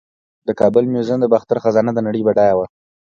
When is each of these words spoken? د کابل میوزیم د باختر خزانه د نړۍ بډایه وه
د 0.47 0.49
کابل 0.59 0.83
میوزیم 0.93 1.19
د 1.21 1.25
باختر 1.33 1.57
خزانه 1.63 1.91
د 1.93 1.99
نړۍ 2.07 2.21
بډایه 2.27 2.55
وه 2.57 2.65